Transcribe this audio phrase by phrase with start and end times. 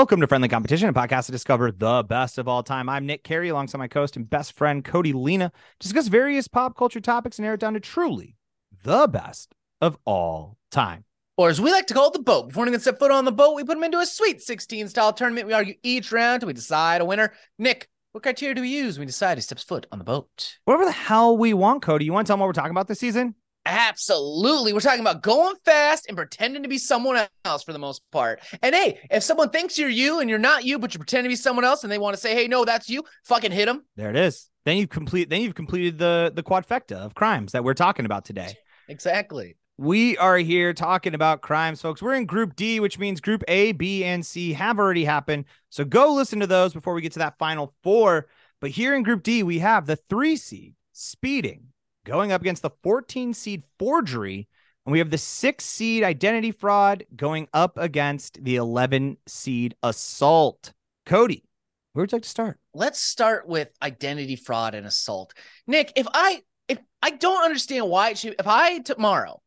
[0.00, 2.88] Welcome to Friendly Competition, a podcast to discover the best of all time.
[2.88, 7.02] I'm Nick Carey, alongside my co-host and best friend Cody Lena, discuss various pop culture
[7.02, 8.34] topics and narrow it down to truly
[8.82, 11.04] the best of all time.
[11.36, 12.48] Or as we like to call it, the boat.
[12.48, 14.88] Before anyone can set foot on the boat, we put them into a Sweet 16
[14.88, 15.46] style tournament.
[15.46, 17.34] We argue each round till we decide a winner.
[17.58, 20.56] Nick, what criteria do we use when we decide who steps foot on the boat?
[20.64, 22.06] Whatever the hell we want, Cody.
[22.06, 23.34] You want to tell them what we're talking about this season?
[23.66, 24.72] Absolutely.
[24.72, 28.40] We're talking about going fast and pretending to be someone else for the most part.
[28.62, 31.28] And hey, if someone thinks you're you and you're not you, but you pretend to
[31.28, 33.84] be someone else and they want to say, hey, no, that's you, fucking hit them.
[33.96, 34.48] There it is.
[34.64, 35.30] Then you've complete.
[35.30, 38.54] Then you've completed the the quadfecta of crimes that we're talking about today.
[38.88, 39.56] Exactly.
[39.78, 42.02] We are here talking about crimes, folks.
[42.02, 45.46] We're in Group D, which means Group A, B, and C have already happened.
[45.70, 48.26] So go listen to those before we get to that final four.
[48.60, 51.69] But here in Group D, we have the three seed speeding
[52.10, 54.48] going up against the 14 seed forgery.
[54.84, 60.72] And we have the six seed identity fraud going up against the 11 seed assault.
[61.06, 61.44] Cody,
[61.92, 62.58] where would you like to start?
[62.74, 65.34] Let's start with identity fraud and assault.
[65.66, 69.40] Nick, if I if I don't understand why it should if I tomorrow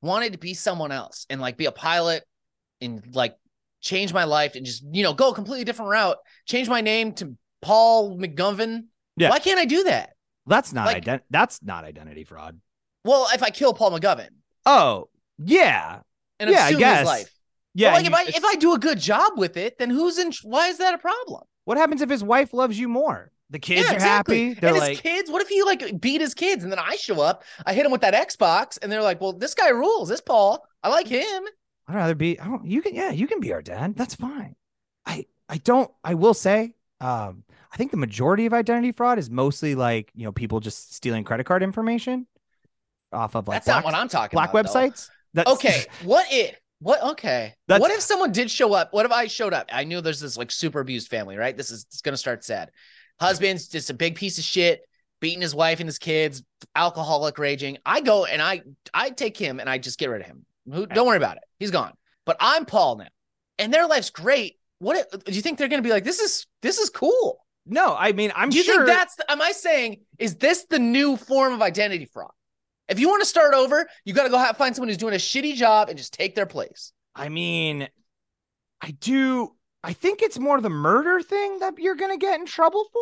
[0.00, 2.22] wanted to be someone else and like be a pilot
[2.80, 3.34] and like
[3.80, 7.12] change my life and just you know go a completely different route, change my name
[7.14, 8.84] to Paul McGovern.
[9.16, 9.30] Yeah.
[9.30, 10.10] Why can't I do that?
[10.46, 12.60] That's not Like- ident- that's not identity fraud.
[13.04, 14.30] Well, if I kill Paul McGovern
[14.64, 16.00] Oh, yeah.
[16.40, 16.98] and Yeah, I guess.
[17.00, 17.32] his life.
[17.74, 17.88] Yeah.
[17.88, 20.18] Yeah, like you- if I if I do a good job with it, then who's
[20.18, 20.32] in?
[20.42, 21.42] Why is that a problem?
[21.64, 23.32] what happens if his wife loves you more?
[23.50, 24.48] The kids yeah, are exactly.
[24.48, 24.60] happy.
[24.60, 25.30] They're and like, kids.
[25.30, 27.92] What if he like beat his kids and then I show up, I hit him
[27.92, 30.08] with that Xbox, and they're like, "Well, this guy rules.
[30.08, 31.44] This Paul, I like him."
[31.88, 32.38] I'd rather be.
[32.40, 32.66] I don't.
[32.66, 32.94] You can.
[32.94, 33.94] Yeah, you can be our dad.
[33.96, 34.56] That's fine.
[35.04, 35.26] I.
[35.48, 35.90] I don't.
[36.02, 36.74] I will say.
[37.00, 37.44] Um.
[37.76, 41.24] I think the majority of identity fraud is mostly like you know people just stealing
[41.24, 42.26] credit card information
[43.12, 44.64] off of like That's black, not what I'm talking black about.
[44.64, 45.10] websites.
[45.34, 46.58] That's Okay, what if?
[46.80, 47.02] What?
[47.02, 47.52] Okay.
[47.68, 48.94] That's- what if someone did show up?
[48.94, 49.68] What if I showed up?
[49.70, 51.54] I knew there's this like super abused family, right?
[51.54, 52.70] This is it's gonna start sad.
[53.20, 54.80] Husband's just a big piece of shit,
[55.20, 56.42] beating his wife and his kids,
[56.74, 57.76] alcoholic, raging.
[57.84, 58.62] I go and I
[58.94, 60.46] I take him and I just get rid of him.
[60.72, 61.42] Who, don't worry about it.
[61.58, 61.92] He's gone.
[62.24, 63.08] But I'm Paul now,
[63.58, 64.56] and their life's great.
[64.78, 66.04] What if, do you think they're gonna be like?
[66.04, 67.38] This is this is cool.
[67.66, 67.94] No.
[67.96, 68.86] I mean, I'm do you sure.
[68.86, 69.16] think that's?
[69.16, 72.30] The, am I saying is this the new form of identity fraud?
[72.88, 75.14] If you want to start over, you got to go have, find someone who's doing
[75.14, 76.92] a shitty job and just take their place.
[77.14, 77.88] I mean,
[78.80, 79.52] I do.
[79.82, 83.00] I think it's more the murder thing that you're gonna get in trouble for.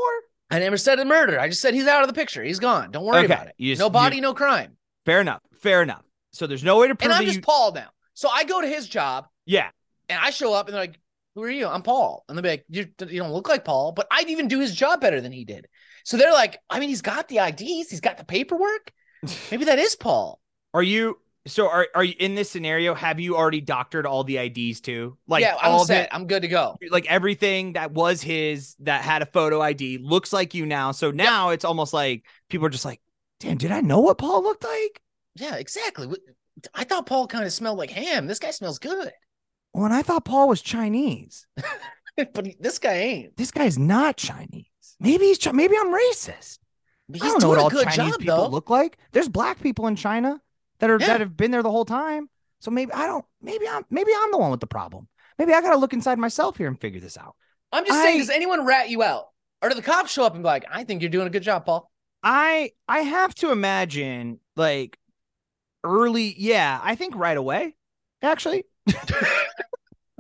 [0.50, 1.40] I never said a murder.
[1.40, 2.42] I just said he's out of the picture.
[2.44, 2.90] He's gone.
[2.90, 3.54] Don't worry Okay, about it.
[3.58, 4.76] you just- no you- body, no crime.
[5.06, 5.40] Fair enough.
[5.60, 6.02] Fair enough.
[6.32, 7.88] So there's no way to prove And I'm just you- Paul now.
[8.12, 9.70] So I go to his job Yeah.
[10.08, 11.00] and I show up and they're like,
[11.34, 14.06] "Who are you?" I'm Paul, and they're like, "You you don't look like Paul," but
[14.10, 15.66] I'd even do his job better than he did.
[16.04, 18.92] So they're like, "I mean, he's got the IDs, he's got the paperwork.
[19.50, 20.40] Maybe that is Paul."
[20.72, 22.94] Are you so are are you in this scenario?
[22.94, 25.18] Have you already doctored all the IDs too?
[25.26, 26.08] Like yeah, I'm all set.
[26.08, 26.76] the I'm good to go.
[26.90, 30.92] like everything that was his that had a photo ID looks like you now.
[30.92, 33.00] So now it's almost like people are just like,
[33.40, 35.02] damn, did I know what Paul looked like?
[35.36, 36.08] Yeah, exactly.
[36.72, 38.26] I thought Paul kind of smelled like ham.
[38.26, 39.12] This guy smells good,
[39.74, 41.46] Well, and I thought Paul was Chinese.
[42.16, 43.36] but this guy ain't.
[43.36, 44.66] This guy's not Chinese.
[45.00, 46.60] Maybe he's Chi- maybe I'm racist.
[47.08, 48.48] But I He's don't know what all Chinese job people though.
[48.48, 48.96] look like.
[49.12, 50.40] There's black people in China
[50.78, 51.08] that are Yeah.
[51.08, 52.30] that have been there the whole time.
[52.60, 53.24] So maybe I don't.
[53.42, 55.08] Maybe I'm maybe I'm the one with the problem.
[55.38, 57.34] Maybe I gotta look inside myself here and figure this out.
[57.72, 59.26] I'm just saying, does anyone rat you out?
[59.60, 61.42] Or do the cops show up and be like, I think you're doing a good
[61.42, 61.90] job, Paul?
[62.22, 64.96] I I have to imagine like
[65.82, 67.74] early, yeah, I think right away,
[68.22, 68.64] actually.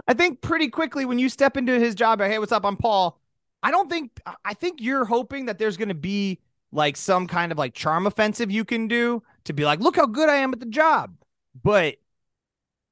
[0.06, 2.64] I think pretty quickly when you step into his job, hey, what's up?
[2.64, 3.20] I'm Paul.
[3.62, 7.56] I don't think I think you're hoping that there's gonna be like some kind of
[7.58, 10.60] like charm offensive you can do to be like, look how good I am at
[10.60, 11.16] the job.
[11.62, 11.96] But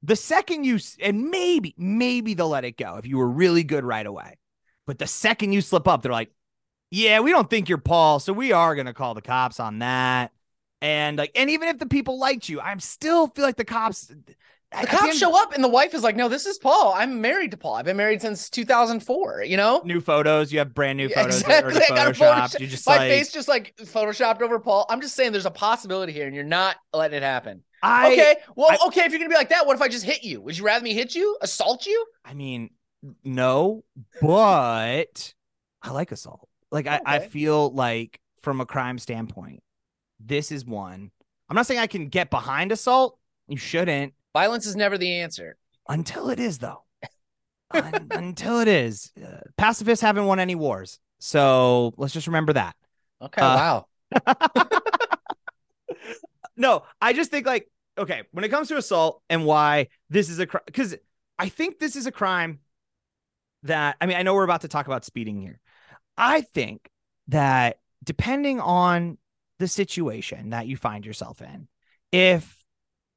[0.01, 3.83] the second you and maybe, maybe they'll let it go if you were really good
[3.83, 4.37] right away.
[4.87, 6.31] But the second you slip up, they're like,
[6.89, 10.31] yeah, we don't think you're Paul, so we are gonna call the cops on that.
[10.81, 14.11] And like, and even if the people liked you, I'm still feel like the cops.
[14.81, 16.93] The cops show up and the wife is like, No, this is Paul.
[16.95, 17.75] I'm married to Paul.
[17.75, 19.43] I've been married since 2004.
[19.43, 21.95] You know, New photos, you have brand new Yeah, photos that are exactly.
[21.97, 22.55] I got a photoshopped.
[22.55, 24.85] Photoshop- You just my like, face just like photoshopped over Paul.
[24.89, 27.63] I'm just saying, there's a possibility here, and you're not letting it happen.
[27.81, 30.05] I, okay, well, I- okay, if you're gonna be like that, what if I just
[30.05, 30.41] hit you?
[30.41, 32.05] Would you rather me hit you, assault you?
[32.23, 32.69] I mean,
[33.23, 33.83] no,
[34.21, 35.33] but
[35.81, 36.47] I like assault.
[36.71, 39.61] Like I, I feel like from a crime standpoint,
[40.19, 41.11] this is one.
[41.49, 43.19] I'm not saying I can get behind assault.
[43.47, 45.57] You shouldn't Violence is never the answer.
[45.87, 46.83] until it is though.
[47.71, 49.11] Un- until it is.
[49.17, 50.99] Uh, pacifists haven't won any wars.
[51.19, 52.75] So let's just remember that.
[53.21, 53.85] Okay, Uh, wow.
[56.57, 60.39] no, I just think like okay, when it comes to assault and why this is
[60.39, 60.95] a crime, because
[61.37, 62.59] I think this is a crime
[63.63, 65.59] that I mean, I know we're about to talk about speeding here.
[66.17, 66.89] I think
[67.29, 69.17] that depending on
[69.59, 71.67] the situation that you find yourself in,
[72.11, 72.62] if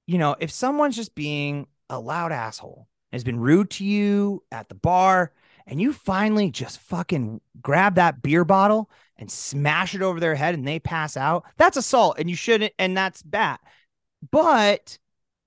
[0.07, 4.69] you know, if someone's just being a loud asshole, has been rude to you at
[4.69, 5.33] the bar,
[5.67, 10.55] and you finally just fucking grab that beer bottle and smash it over their head
[10.55, 13.59] and they pass out, that's assault and you shouldn't, and that's bad.
[14.31, 14.99] But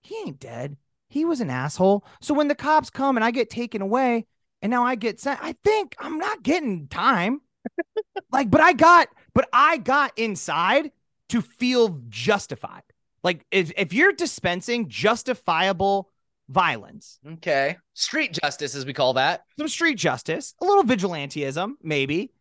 [0.04, 0.78] he ain't dead.
[1.10, 2.06] He was an asshole.
[2.22, 4.28] So when the cops come and I get taken away
[4.62, 7.42] and now I get sent, I think I'm not getting time.
[8.32, 10.92] like, but I got, but I got inside
[11.30, 12.84] to feel justified.
[13.24, 16.10] Like if, if you're dispensing justifiable
[16.48, 17.78] violence, Okay.
[17.94, 19.44] Street justice, as we call that.
[19.58, 22.32] some street justice, a little vigilantism, maybe.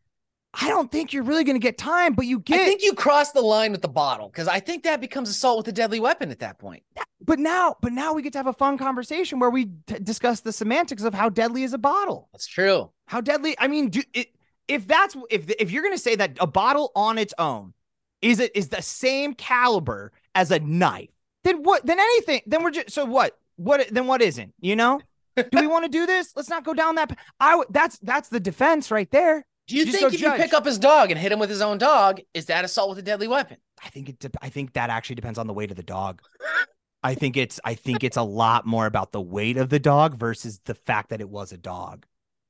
[0.54, 2.58] I don't think you're really going to get time, but you get.
[2.60, 5.58] I think you cross the line with the bottle because I think that becomes assault
[5.58, 6.82] with a deadly weapon at that point.
[7.20, 10.40] but now, but now we get to have a fun conversation where we t- discuss
[10.40, 12.30] the semantics of how deadly is a bottle.
[12.32, 12.90] That's true.
[13.06, 13.56] How deadly?
[13.58, 14.28] I mean, do it,
[14.68, 17.74] if that's if if you're going to say that a bottle on its own
[18.22, 21.10] is it is the same caliber as a knife,
[21.44, 21.84] then what?
[21.86, 22.42] Then anything?
[22.46, 23.38] Then we're just so what?
[23.56, 23.88] What?
[23.90, 24.54] Then what isn't?
[24.60, 25.00] You know?
[25.36, 26.32] do we want to do this?
[26.34, 27.16] Let's not go down that.
[27.40, 29.44] I that's that's the defense right there.
[29.68, 30.38] Do you think if judge.
[30.38, 32.88] you pick up his dog and hit him with his own dog, is that assault
[32.88, 33.58] with a deadly weapon?
[33.84, 34.18] I think it.
[34.18, 36.22] dep- I think that actually depends on the weight of the dog.
[37.02, 37.60] I think it's.
[37.64, 41.10] I think it's a lot more about the weight of the dog versus the fact
[41.10, 42.04] that it was a dog.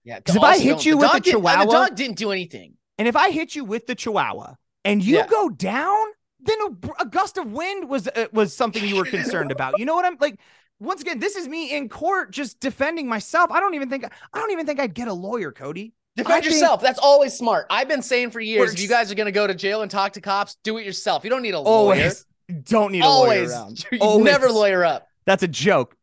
[0.05, 0.21] Yeah.
[0.21, 2.75] 'Cause if I hit you with a chihuahua- the dog didn't do anything.
[2.97, 4.55] And if I hit you with the Chihuahua
[4.85, 5.27] and you Yeah.
[5.27, 6.07] go down,
[6.41, 9.79] then a, a gust of wind was uh, was something you were concerned about.
[9.79, 10.39] You know what I'm like?
[10.81, 13.51] Once again, this is me in court just defending myself.
[13.51, 14.05] I don't even think.
[14.05, 15.93] I don't even think I'd get a lawyer, Cody.
[16.17, 16.81] Defend I think- yourself.
[16.81, 17.67] That's always smart.
[17.71, 19.91] I've been saying for years, if you guys are going to go to jail and
[19.91, 21.25] talk to cops, do it yourself.
[21.25, 21.69] You don't need a lawyer.
[22.01, 22.25] Always
[22.63, 23.51] don't need a Always.
[23.53, 23.87] lawyer around.
[23.93, 24.25] You Always.
[24.25, 25.09] never lawyer up.
[25.27, 25.95] That's a joke.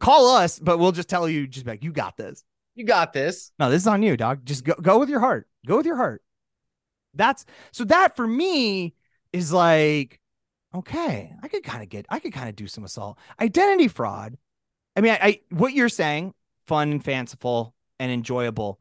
[0.00, 2.42] Call us, but we'll just tell you, just like, you got this.
[2.74, 3.52] You got this.
[3.60, 4.44] No, this is on you, dog.
[4.44, 5.46] Just go go with your heart.
[5.66, 6.22] Go with your heart.
[7.14, 8.94] That's so that for me
[9.34, 10.20] is like,
[10.74, 13.18] okay, I could kind of get, I could kind of do some assault.
[13.40, 14.38] Identity fraud.
[14.96, 16.34] I mean, I, I what you're saying,
[16.66, 18.80] fun and fanciful and enjoyable.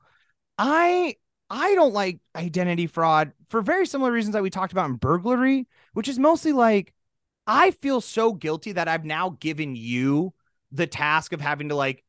[0.58, 1.16] I
[1.50, 5.68] I don't like identity fraud for very similar reasons that we talked about in burglary,
[5.94, 6.94] which is mostly like
[7.48, 10.34] I feel so guilty that I've now given you
[10.72, 12.04] the task of having to like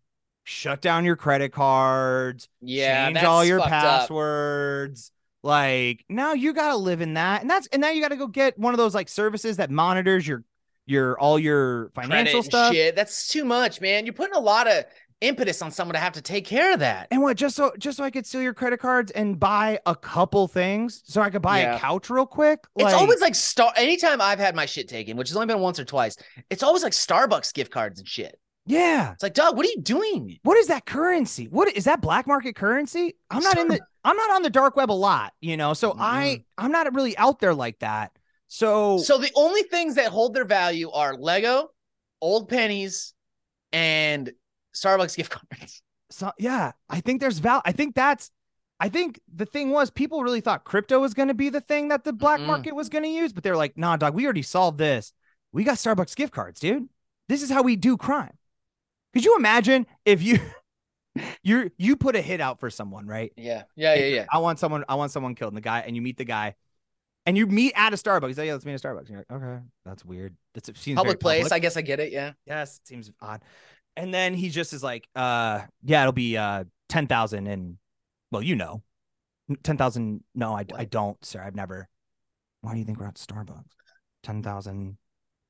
[0.45, 3.07] shut down your credit cards, Yeah.
[3.07, 5.13] change all your passwords.
[5.45, 8.59] Like now you gotta live in that, and that's and now you gotta go get
[8.59, 10.43] one of those like services that monitors your
[10.87, 12.73] your all your financial stuff.
[12.73, 12.97] Shit.
[12.97, 14.07] That's too much, man.
[14.07, 14.85] You're putting a lot of
[15.21, 17.09] impetus on someone to have to take care of that.
[17.11, 19.95] And what just so just so I could steal your credit cards and buy a
[19.95, 21.77] couple things, so I could buy Yeah.
[21.77, 22.61] a couch real quick.
[22.77, 23.71] It's always like star.
[23.77, 26.17] Anytime I've had my shit taken, which has only been once or twice,
[26.49, 28.39] it's always like Starbucks gift cards and shit.
[28.67, 29.13] Yeah.
[29.13, 30.39] It's like, dog, what are you doing?
[30.43, 31.47] What is that currency?
[31.49, 33.15] What is that black market currency?
[33.31, 35.75] I'm not in the I'm not on the dark web a lot, you know.
[35.75, 38.13] So I I'm not really out there like that.
[38.49, 41.71] So, So the only things that hold their value are Lego,
[42.21, 43.13] old pennies,
[43.73, 44.33] and
[44.75, 45.83] Starbucks gift cards.
[46.11, 47.63] so yeah, I think there's val.
[47.65, 48.31] I think that's.
[48.81, 51.89] I think the thing was people really thought crypto was going to be the thing
[51.89, 52.47] that the black Mm-mm.
[52.47, 55.13] market was going to use, but they're like, nah, dog, we already solved this.
[55.53, 56.89] We got Starbucks gift cards, dude.
[57.29, 58.37] This is how we do crime.
[59.15, 60.41] Could you imagine if you
[61.43, 63.33] you you put a hit out for someone, right?
[63.37, 64.27] Yeah, yeah, yeah, yeah.
[64.31, 65.53] I want someone, I want someone killed.
[65.53, 66.57] And the guy, and you meet the guy,
[67.25, 68.29] and you meet at a Starbucks.
[68.29, 69.01] He's like, yeah, let's meet at Starbucks.
[69.07, 70.37] And you're like, okay, that's weird.
[70.53, 71.45] That's it seems Public place.
[71.45, 71.53] public.
[71.53, 72.13] I guess I get it.
[72.13, 72.33] Yeah.
[72.47, 73.43] yes, it seems odd.
[73.97, 77.77] And then he just is like, uh, yeah, it'll be uh ten thousand and
[78.33, 78.83] well, you know,
[79.63, 80.25] ten thousand.
[80.35, 81.41] No, I, I don't, sir.
[81.41, 81.89] I've never.
[82.63, 83.63] Why do you think we're at Starbucks?
[84.25, 84.97] Ten thousand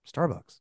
[0.06, 0.61] Starbucks.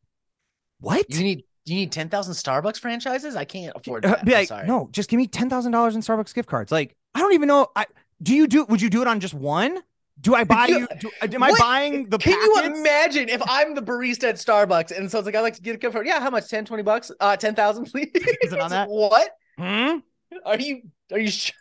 [0.80, 1.14] What?
[1.14, 3.36] You need you need ten thousand Starbucks franchises.
[3.36, 4.26] I can't afford Uh, that.
[4.26, 4.68] be I'm like, sorry.
[4.68, 6.72] no, just give me ten thousand dollars in Starbucks gift cards.
[6.72, 7.68] Like, I don't even know.
[7.76, 7.86] I
[8.22, 8.66] do you do?
[8.66, 9.80] Would you do it on just one?
[10.22, 10.88] Do I buy you- you?
[11.00, 12.18] Do, am I buying the?
[12.20, 15.56] Can you imagine if I'm the barista at Starbucks and so it's like I like
[15.56, 16.06] to get a gift card?
[16.06, 16.48] Yeah, how much?
[16.50, 17.12] 10, 20 bucks?
[17.20, 18.12] Uh, ten thousand, please.
[18.14, 18.88] Is it on that?
[18.92, 19.30] What?
[19.58, 19.98] Hmm?
[20.46, 21.54] Are you are you sure?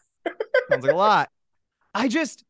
[0.71, 1.31] Sounds like a lot.
[1.95, 2.45] I just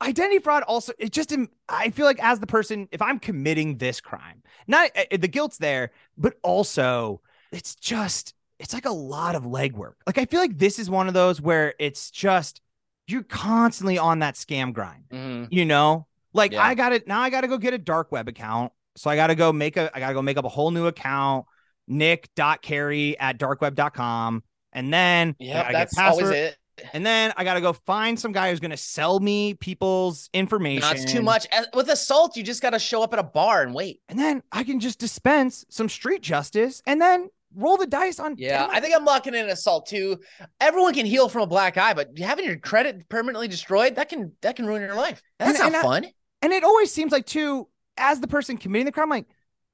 [0.00, 1.34] identity fraud also it just
[1.68, 5.58] I feel like as the person if I'm committing this crime, not uh, the guilt's
[5.58, 7.20] there, but also
[7.52, 9.94] it's just it's like a lot of legwork.
[10.06, 12.60] Like I feel like this is one of those where it's just
[13.06, 15.04] you're constantly on that scam grind.
[15.12, 15.48] Mhm.
[15.50, 16.62] you know like Yeah.
[16.62, 19.52] i gotta now i gotta go get a dark web account so i gotta go
[19.52, 21.44] make a i gotta go make up a whole new account
[21.88, 26.56] nick.carey at darkweb.com and then Yeah, that's always it.
[26.92, 31.04] And then i gotta go find some guy who's gonna sell me people's information That's
[31.10, 31.46] too much.
[31.74, 34.00] With assault, you just got to show up at a bar and wait.
[34.08, 38.36] and then i can just dispense some street justice and then roll the dice on.
[38.38, 40.20] Yeah, I think I'm locking in assault too.
[40.60, 44.32] Everyone can heal from a black eye, but having your credit permanently destroyed that can
[44.42, 45.20] that can ruin your life.
[45.38, 46.06] That's And- not and I- fun.
[46.42, 49.26] And it always seems like too, as the person committing the crime, like,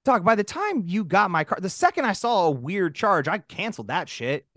[0.06, 3.28] dog, by the time you got my car, the second I saw a weird charge,
[3.28, 4.46] I canceled that shit.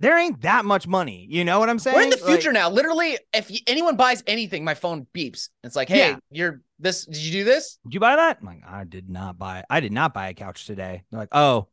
[0.00, 1.26] There ain't that much money.
[1.30, 1.96] You know what I'm saying?
[1.96, 2.68] We're in the Like, future now.
[2.68, 5.50] Literally, if anyone buys anything, my phone beeps.
[5.62, 6.16] It's like, hey, Yeah.
[6.30, 7.06] you're this.
[7.06, 7.78] Did you do this?
[7.84, 8.38] Did you buy that?
[8.40, 11.04] I'm like, I did not buy I did not buy a couch today.
[11.10, 11.68] They're like, oh,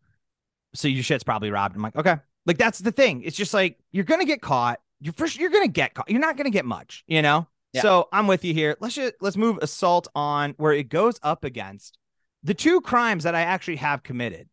[0.76, 1.76] so your shit's probably robbed.
[1.76, 2.18] I'm like, okay.
[2.46, 3.24] Like that's the thing.
[3.24, 4.80] It's just like you're gonna get caught.
[5.00, 6.10] You're first you're gonna get caught.
[6.10, 7.48] You're not gonna get much, you know?
[7.74, 7.82] Yeah.
[7.82, 8.78] So I'm with you here.
[8.80, 11.98] Let's just let's move assault on where it goes up against
[12.44, 14.48] the two crimes that I actually have committed.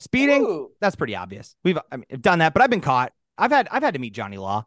[0.00, 0.70] Speeding, Ooh.
[0.80, 1.56] that's pretty obvious.
[1.64, 3.12] We've I mean, done that, but I've been caught.
[3.36, 4.64] I've had I've had to meet Johnny Law.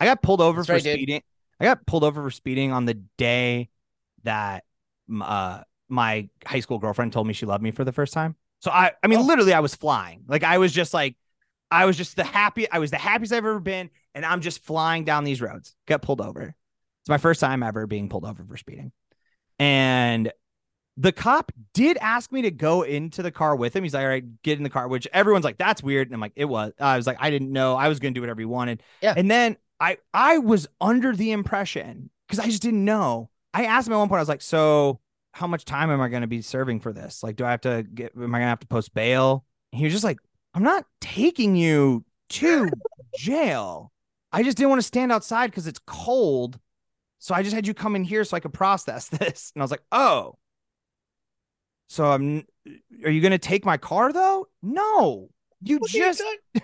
[0.00, 0.92] I got pulled over That's for right, dude.
[0.94, 1.22] speeding.
[1.60, 3.70] I got pulled over for speeding on the day
[4.24, 4.64] that
[5.22, 8.36] uh my high school girlfriend told me she loved me for the first time.
[8.60, 9.22] So I I mean Oh.
[9.22, 10.24] literally I was flying.
[10.26, 11.16] Like I was just like
[11.70, 14.62] I was just the happy I was the happiest I've ever been and I'm just
[14.64, 15.74] flying down these roads.
[15.86, 16.42] Got pulled over.
[17.02, 18.92] It's my first time ever being pulled over for speeding.
[19.58, 20.32] And
[20.96, 23.82] the cop did ask me to go into the car with him.
[23.82, 26.08] He's like, all right, get in the car, which everyone's like, that's weird.
[26.08, 26.72] And I'm like, it was.
[26.78, 27.76] I was like, I didn't know.
[27.76, 28.82] I was going to do whatever he wanted.
[29.00, 29.14] Yeah.
[29.16, 33.30] And then I I was under the impression because I just didn't know.
[33.52, 35.00] I asked him at one point, I was like, so
[35.32, 37.22] how much time am I going to be serving for this?
[37.22, 39.44] Like, do I have to get, am I going to have to post bail?
[39.72, 40.18] And he was just like,
[40.54, 42.68] I'm not taking you to
[43.18, 43.92] jail.
[44.32, 46.58] I just didn't want to stand outside because it's cold.
[47.18, 49.50] So I just had you come in here so I could process this.
[49.54, 50.34] And I was like, oh.
[51.88, 52.44] So I'm
[53.04, 54.46] are you gonna take my car though?
[54.62, 55.28] No.
[55.62, 56.22] You What just?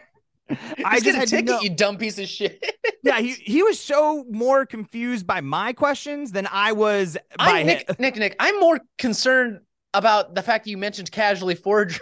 [0.84, 2.64] I Just just get a had to ticket, know- you dumb piece of shit.
[3.04, 7.68] yeah, he, he was so more confused by my questions than I was by I'm
[7.68, 7.78] him.
[7.88, 8.36] Nick, Nick, Nick.
[8.40, 9.60] I'm more concerned
[9.94, 12.00] about the fact that you mentioned casually forgery.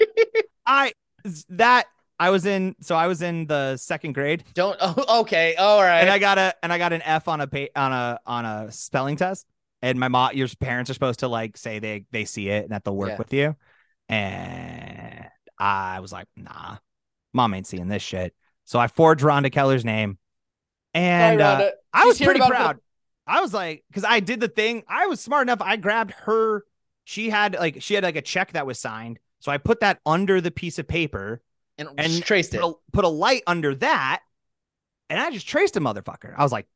[0.66, 0.92] I
[1.50, 1.86] that
[2.18, 4.76] I was in so I was in the second grade Don't.
[4.80, 5.54] Oh, okay.
[5.54, 6.00] All right.
[6.00, 8.72] and I got a and I got an F on a on a on a
[8.72, 9.46] spelling test.
[9.86, 12.72] And my mom, your parents are supposed to like say they they see it and
[12.72, 13.18] that they'll work Yeah.
[13.18, 13.56] with you.
[14.08, 15.26] And
[15.58, 16.78] I was like, nah,
[17.32, 18.34] mom ain't seeing this shit.
[18.64, 20.18] So I forged Rhonda Keller's name,
[20.92, 22.78] and Sorry, uh, I was pretty proud.
[23.28, 24.82] I was like, because I did the thing.
[24.88, 25.60] I was smart enough.
[25.62, 26.64] I grabbed her.
[27.04, 30.00] She had like she had like a check that was signed, so I put that
[30.04, 31.40] under the piece of paper
[31.78, 32.60] and, and traced it.
[32.60, 34.22] a, put a light under that,
[35.10, 36.34] and I just traced a motherfucker.
[36.36, 36.66] I was like,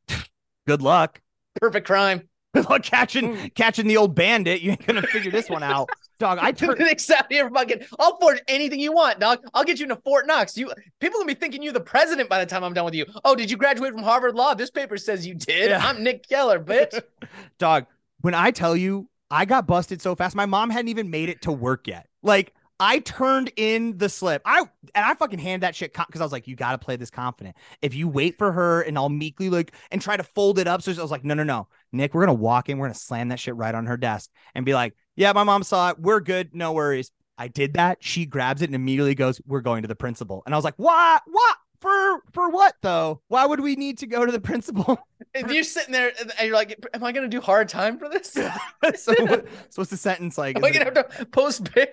[0.69, 1.21] good luck.
[1.61, 2.30] Perfect crime.
[2.55, 3.47] Good luck catching hmm.
[3.55, 4.61] catching the old bandit.
[4.61, 5.89] You ain't gonna figure this one out,
[6.19, 6.39] dog.
[6.41, 6.81] I turned.
[6.81, 7.85] Nick Saudi, you're fucking.
[8.01, 9.39] I'll forge anything you want, dog.
[9.55, 10.57] I'll get you into Fort Knox.
[10.57, 13.07] You people gonna be thinking you're the president by the time I'm done with you.
[13.25, 14.55] Oh, did you graduate from Harvard Law?
[14.55, 15.71] This paper says you did.
[15.71, 15.87] Yeah.
[15.87, 17.01] I'm Nick Keller, bitch.
[17.59, 17.87] dog.
[18.23, 20.35] When I tell you, I got busted so fast.
[20.35, 22.09] My mom hadn't even made it to work yet.
[22.23, 24.43] Like I turned in the slip.
[24.45, 24.61] I
[24.95, 27.11] and I fucking hand that shit because I was like, you got to play this
[27.11, 27.57] confident.
[27.83, 30.83] If you wait for her and I'll meekly like and try to fold it up,
[30.83, 33.29] so I was like, no, no, no, Nick, we're gonna walk in, we're gonna slam
[33.29, 36.01] that shit right on her desk and be like, yeah, my mom saw it.
[36.01, 37.13] We're good, no worries.
[37.37, 37.99] I did that.
[38.01, 40.75] She grabs it and immediately goes, "We're going to the principal." And I was like,
[40.77, 41.23] "What?
[41.27, 41.57] What?
[41.81, 43.23] For for what though?
[43.29, 44.99] Why would we need to go to the principal?"
[45.33, 48.33] And you're sitting there and you're like, Am I gonna do hard time for this?
[48.97, 50.57] So, what, so what's the sentence like?
[50.57, 51.87] I Is it- gonna have to post bail?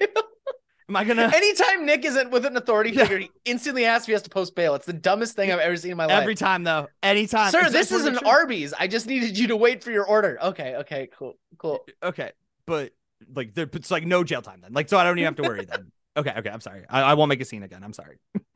[0.90, 3.04] Am I gonna Anytime Nick isn't with an authority Yeah.
[3.04, 4.76] figure, he instantly asks if he has to post bail.
[4.76, 6.22] It's the dumbest thing I've ever seen in my life.
[6.22, 6.88] every time though?
[7.04, 8.18] Anytime, Sir, It's- this is an.
[8.20, 8.74] Arby's.
[8.74, 10.38] I just needed you to wait for your order.
[10.42, 11.86] Okay, okay, cool, cool.
[12.02, 12.32] Okay,
[12.66, 12.94] but
[13.34, 14.74] like there, it's like no jail time then.
[14.74, 15.92] Like so, I don't even have to worry then.
[16.18, 16.84] Okay, okay, I'm sorry.
[16.90, 17.84] I, I won't make a scene again.
[17.84, 18.18] I'm sorry.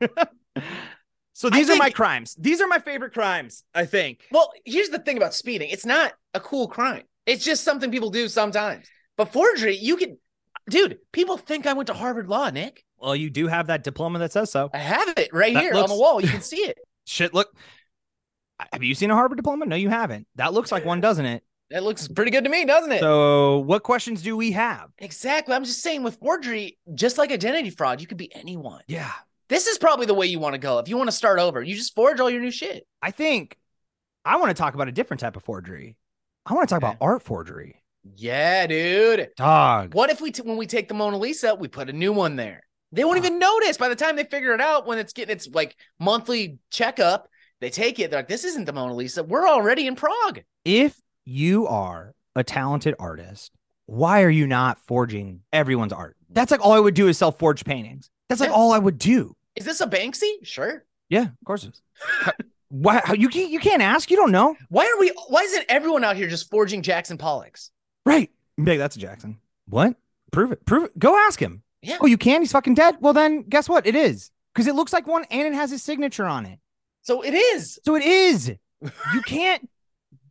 [1.32, 2.34] so I these are my crimes.
[2.38, 3.62] These are my favorite crimes.
[3.72, 4.24] I think.
[4.32, 5.70] Well, here's the thing about speeding.
[5.70, 7.04] It's not a cool crime.
[7.24, 8.86] It's just something people do sometimes.
[9.16, 10.18] But forgery, you can
[10.68, 12.84] dude, people think I went to Harvard Law, Nick.
[12.98, 14.70] Well, you do have that diploma that says so.
[14.72, 16.20] I have it right That here on the wall.
[16.20, 16.78] You can see it.
[17.06, 17.54] Shit, look.
[18.72, 19.66] Have you seen a Harvard diploma?
[19.66, 20.26] No, you haven't.
[20.36, 21.42] That looks like one, doesn't it?
[21.70, 23.00] That looks pretty good to me, doesn't it?
[23.00, 24.90] So, what questions do we have?
[24.98, 25.54] exactly.
[25.54, 28.82] I'm just saying with forgery, just like identity fraud, you could be anyone.
[28.86, 29.10] Yeah,
[29.48, 30.78] This is probably the way you want to go.
[30.78, 32.86] If you want to start over, you just forge all your new shit.
[33.00, 33.56] I think
[34.24, 35.96] I want to talk about a different type of forgery.
[36.46, 36.92] I want to talk Okay.
[36.92, 37.81] about art forgery.
[38.16, 39.30] Yeah, dude.
[39.36, 39.94] Dog.
[39.94, 42.36] What if we t- when we take the Mona Lisa, we put a new one
[42.36, 42.62] there?
[42.90, 45.48] They won't even notice by the time they figure it out when it's getting its
[45.48, 47.28] like monthly checkup.
[47.60, 48.10] They take it.
[48.10, 49.22] They're like, "This isn't the Mona Lisa.
[49.22, 53.52] We're already in Prague." If you are a talented artist,
[53.86, 56.16] why are you not forging everyone's art?
[56.28, 58.10] That's like all I would do is sell forged paintings.
[58.28, 58.56] That's like Yeah.
[58.56, 59.36] all I would do.
[59.54, 60.44] Is this a Banksy?
[60.44, 60.84] Sure.
[61.08, 61.82] Yeah, of course it is.
[62.68, 64.56] Why you can't you can't ask, you don't know.
[64.70, 65.12] Why are we?
[65.28, 67.70] Why isn't everyone out here just forging Jackson Pollocks?
[68.04, 68.30] Right.
[68.62, 69.38] Big, that's a Jackson.
[69.68, 69.96] What?
[70.30, 70.64] Prove it.
[70.64, 70.98] Prove it.
[70.98, 71.62] Go ask him.
[71.82, 71.98] Yeah.
[72.00, 72.42] Oh, you can?
[72.42, 72.96] He's fucking dead?
[73.00, 73.86] Well, then guess what?
[73.86, 74.30] It is.
[74.54, 76.58] Because it looks like one and it has his signature on it.
[77.02, 77.78] So it is.
[77.84, 78.52] So it is.
[78.80, 79.68] You can't.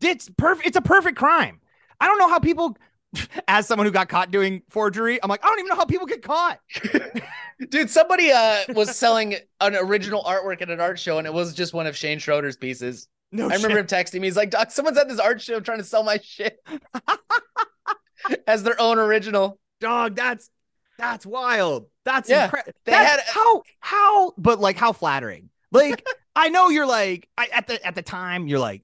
[0.04, 0.68] It's perfect.
[0.68, 1.60] It's a perfect crime.
[2.00, 2.76] I don't know how people,
[3.48, 6.08] as someone who got caught doing forgery, I'm like, I don't even know how people
[6.08, 6.60] get caught.
[7.70, 11.54] Dude, somebody uh was selling an original artwork at an art show and it was
[11.54, 13.08] just one of Shaine Schroeder's pieces.
[13.32, 14.28] No, I remember him texting me.
[14.28, 16.60] He's like, Doc, someone's at this art show trying to sell my shit
[18.48, 19.60] as their own original.
[19.80, 20.16] dog.
[20.16, 20.50] That's
[20.98, 21.88] that's wild.
[22.06, 25.50] That's Yeah, incre- they that's had- how how, but like how flattering.
[25.72, 28.84] Like I know you're like I, at the at the time you're like,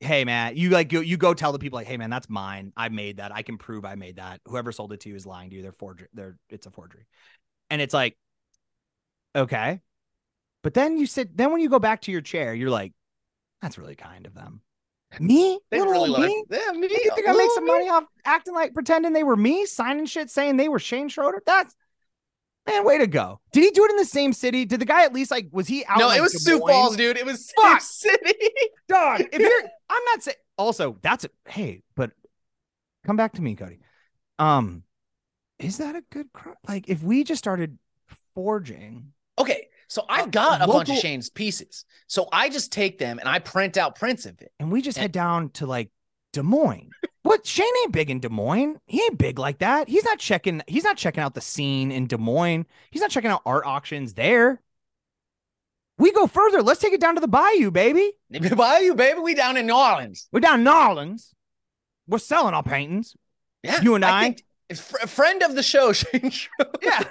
[0.00, 2.72] hey man, you like go, you go tell the people like, hey man, that's mine.
[2.76, 3.34] I made that.
[3.34, 4.40] I can prove I made that.
[4.46, 5.62] Whoever sold it to you is lying to you.
[5.62, 6.08] They're forgery.
[6.14, 7.06] They're it's a forgery.
[7.70, 8.16] And it's like,
[9.34, 9.80] okay,
[10.62, 11.36] but then you sit.
[11.36, 12.92] Then when you go back to your chair, you're like,
[13.62, 14.62] that's really kind of them.
[15.20, 16.44] Me, They little really old like me.
[16.50, 16.88] yeah, me.
[16.90, 20.30] You think I make some money off acting like pretending they were me, signing shit,
[20.30, 21.42] saying they were Shaine Schroeder?
[21.46, 21.74] That's
[22.66, 23.40] man, way to go.
[23.52, 24.66] Did he do it in the same city?
[24.66, 25.98] Did the guy at least like was he out?
[25.98, 27.16] No, like, it was Sioux Falls, dude.
[27.16, 27.80] It was Fuck.
[27.80, 28.50] Sioux City.
[28.88, 29.22] dog.
[29.32, 30.36] If you're, I'm not saying.
[30.58, 32.10] Also, that's a hey, but
[33.06, 33.78] come back to me, Cody.
[34.38, 34.82] Um,
[35.58, 36.56] is that a good crime?
[36.68, 37.78] Like, if we just started
[38.34, 39.12] forging,
[39.88, 41.84] so I've got a bunch of Shaine's pieces.
[42.06, 44.52] So I just take them and I print out prints of it.
[44.60, 45.90] and we just And- head down to like
[46.32, 46.90] Des Moines.
[47.22, 48.78] What Shaine ain't big in Des Moines.
[48.86, 49.88] He ain't big like that.
[49.88, 50.62] He's not checking.
[50.66, 52.64] He's not checking out the scene in Des Moines.
[52.90, 54.62] He's not checking out art auctions there.
[55.98, 56.62] We go further.
[56.62, 58.12] Let's take it down to the bayou, baby.
[58.54, 59.18] Why you, baby?
[59.20, 60.28] We down in New Orleans.
[60.32, 61.34] We're down in New Orleans.
[62.06, 63.16] We're selling our paintings.
[63.62, 64.22] Yeah, You and I?
[64.22, 64.44] think-
[64.78, 66.30] fr- friend of the show, Shaine.
[66.30, 66.70] Schroeder.
[66.82, 67.02] Yeah.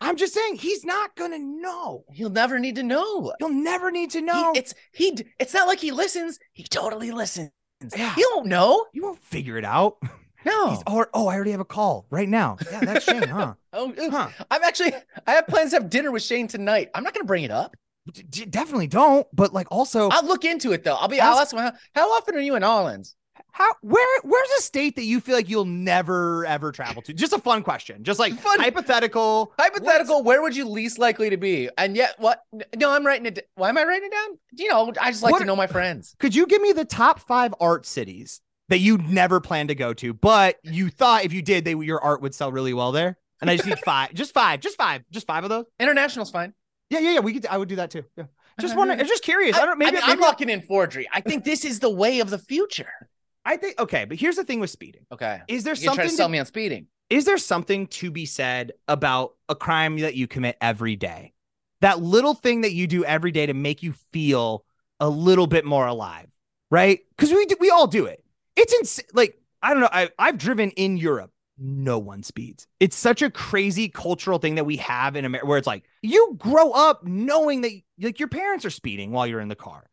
[0.00, 2.04] I'm just saying he's not gonna know.
[2.12, 3.32] he'll never need to know.
[3.38, 4.52] He'll never need to He- know.
[4.54, 5.16] it's he.
[5.38, 6.38] It's not like he listens.
[6.52, 7.50] He totally listens.
[7.96, 8.14] Yeah.
[8.14, 8.86] He don't know.
[8.92, 9.96] you won't figure it out.
[10.46, 10.68] No.
[10.68, 12.58] He's, oh, oh, I already have a call right now.
[12.70, 13.54] Yeah, that's Shaine, huh?
[13.72, 14.28] oh, uh, Huh.
[14.50, 14.92] I'm actually.
[15.26, 16.90] I have plans to have dinner with Shaine tonight.
[16.94, 17.74] I'm not gonna bring it up.
[18.12, 19.26] D- definitely don't.
[19.32, 20.96] But like, also, I'll look into it though.
[20.96, 21.18] I'll be.
[21.18, 23.16] I'll Ask- ask him how, how often are you in Orleans?
[23.54, 27.14] How where where's a state that you feel like you'll never ever travel to?
[27.14, 28.02] Just a fun question.
[28.02, 28.58] Just like Fun.
[28.58, 29.52] hypothetical.
[29.56, 30.24] Hypothetical.
[30.24, 31.70] Where would you least likely to be?
[31.78, 32.42] And yet, what?
[32.76, 33.48] No, I'm writing it.
[33.54, 34.38] Why am I writing it down?
[34.56, 36.16] You know, I just like What- to know my friends.
[36.18, 38.40] Could you give me the top five art cities
[38.70, 42.02] that you never plan to go to, but you thought if you did, they your
[42.02, 43.18] art would sell really well there?
[43.40, 45.66] And I just need five, just five, just five, just five of those.
[45.78, 46.54] International's fine.
[46.90, 47.20] Yeah, yeah, yeah.
[47.20, 47.46] We could.
[47.46, 48.04] I would do that too.
[48.16, 48.24] Yeah.
[48.60, 48.78] Just uh-huh.
[48.80, 49.00] wondering.
[49.00, 49.56] I'm just curious.
[49.56, 49.78] I, don't.
[49.78, 51.08] Maybe, mean, maybe I'm locking in forgery.
[51.12, 53.08] I think this is the way of the future.
[53.44, 53.78] I think.
[53.78, 55.06] Okay, but here's the thing with speeding.
[55.12, 55.40] Okay.
[55.48, 56.08] Is there You're something?
[56.08, 56.86] to sell to- me on speeding.
[57.10, 61.32] is there something to be said about a crime that you commit every day?
[61.80, 64.64] That little thing that you do every day to make you feel
[65.00, 66.28] a little bit more alive,
[66.70, 67.00] right?
[67.16, 68.24] Because we do, we all do it.
[68.56, 69.88] It's ins- like I don't know.
[69.92, 71.30] I I've driven in Europe.
[71.58, 72.66] No one speeds.
[72.80, 76.34] It's such a crazy cultural thing that we have in America, where it's like you
[76.38, 79.84] grow up knowing that like your parents are speeding while you're in the car.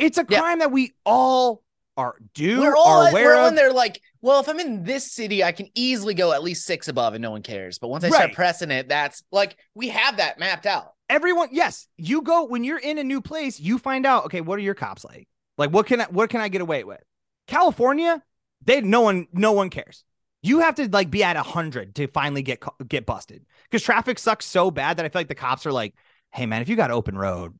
[0.00, 0.40] It's a Yeah.
[0.40, 1.62] crime that we all
[1.98, 3.46] are do We're all are aware we're of.
[3.48, 6.64] on there like, well, if I'm in this city, I can easily go at least
[6.64, 7.78] six above and no one cares.
[7.78, 10.92] But once I start pressing it, that's like we have that mapped out.
[11.10, 14.58] everyone yes you go when you're in a new place you find out okay what
[14.58, 15.26] are your cops like
[15.58, 17.00] like what can i what can i get away with
[17.46, 18.22] california
[18.64, 20.04] they no one no one cares
[20.42, 24.18] you have to like be at a 100 to finally get get busted because traffic
[24.18, 25.94] sucks so bad that i feel like the cops are like
[26.32, 27.54] hey man if you got open road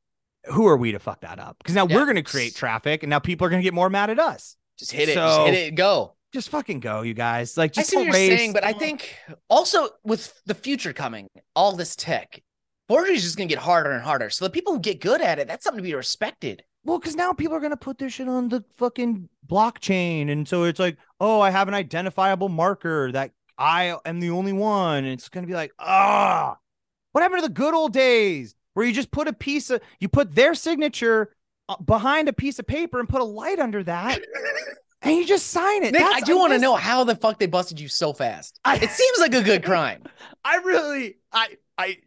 [0.47, 1.97] who are we to fuck that up because now Yeah.
[1.97, 4.19] we're going to create traffic and now people are going to get more mad at
[4.19, 6.15] us Just hit it, just hit it, go.
[6.33, 9.15] just fucking go you guys like I just see what you're saying, but I think
[9.51, 12.41] also with the future coming, all this tech,
[12.89, 14.31] forgery is just gonna get harder and harder.
[14.31, 16.63] So the people who get good at it, that's something to be respected.
[16.85, 20.65] Well, because now people are gonna put their shit on the fucking blockchain, and so
[20.65, 24.99] it's like, oh, I have an identifiable marker that I am the only one.
[25.05, 26.57] And it's gonna be like, ah,
[27.13, 30.09] what happened to the good old days where you just put a piece of, you
[30.09, 31.35] put their signature
[31.69, 34.21] uh, behind a piece of paper and put a light under that,
[35.03, 35.91] and you just sign it.
[35.93, 38.61] Nick, I do want to know how the fuck they busted you so fast.
[38.65, 40.05] I- It seems like a good crime.
[40.45, 41.99] I really, I, I,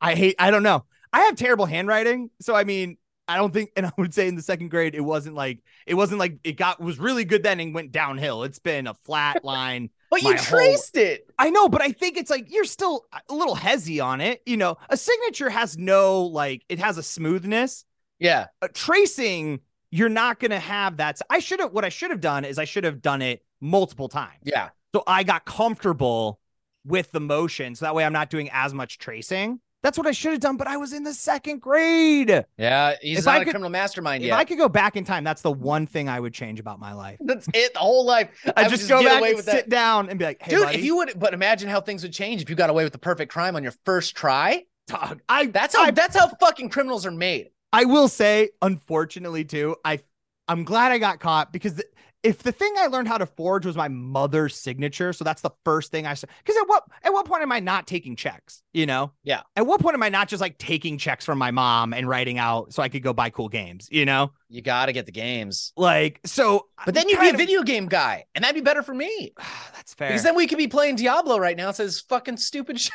[0.00, 0.36] I hate.
[0.38, 0.84] I don't know.
[1.12, 4.36] I have terrible handwriting, so I mean, I don't think, and I would say in
[4.36, 7.58] the second grade, it wasn't like it wasn't like it got was really good then
[7.58, 8.44] and went downhill.
[8.44, 9.90] It's been a flat line.
[10.10, 11.30] But you whole- traced it.
[11.38, 14.42] I know, but I think it's like you're still a little hezzy on it.
[14.46, 17.84] You know, a signature has no like it has a smoothness.
[18.18, 18.46] Yeah.
[18.62, 21.20] A tracing, you're not gonna have that.
[21.30, 21.72] I should have.
[21.72, 24.40] What I should have done is I should have done it multiple times.
[24.42, 24.70] Yeah.
[24.94, 26.40] So I got comfortable
[26.84, 27.74] with the motion.
[27.74, 29.60] So that way I'm not doing as much tracing.
[29.82, 32.44] That's what I should have done, but I was in the second grade.
[32.56, 34.38] Yeah, he's If not I a could- criminal mastermind If yet.
[34.38, 36.92] I could go back in time, that's the one thing I would change about my
[36.92, 37.18] life.
[37.20, 37.74] That's it.
[37.74, 38.30] The whole life.
[38.56, 39.68] I, would just, go back away and with sit that.
[39.68, 42.12] down and be like, "Hey, Dude, buddy, if you would, but imagine how things would
[42.12, 44.64] change if you got away with the perfect crime on your first try.
[44.88, 45.84] dog, I That's how.
[45.84, 47.50] I, that's how fucking criminals are made.
[47.72, 50.00] I will say, unfortunately, too, I
[50.48, 51.84] I'm glad I got caught because the,
[52.22, 55.50] if the thing I learned how to forge was my mother's signature, so that's the
[55.64, 56.30] first thing I said.
[56.44, 58.62] Because at what at what point am I not taking checks?
[58.72, 59.12] You know?
[59.22, 59.42] Yeah.
[59.56, 62.38] At what point am I not just like taking checks from my mom and writing
[62.38, 63.88] out so I could go buy cool games?
[63.90, 64.32] You know?
[64.48, 65.72] You got to get the games.
[65.76, 66.66] Like so.
[66.84, 69.32] But then you'd be a video game guy, and that'd be better for me
[69.74, 70.08] That's fair.
[70.08, 71.68] because then we could be playing Diablo right now.
[71.68, 72.92] It says fucking stupid shit.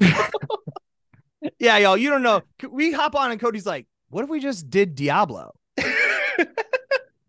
[1.58, 1.96] yeah, y'all.
[1.96, 2.42] You don't know.
[2.68, 5.54] We hop on and Cody's like, "What if we just did Diablo?"